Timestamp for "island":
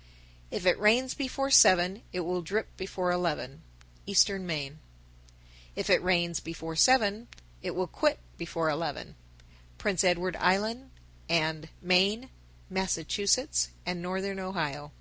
10.36-10.90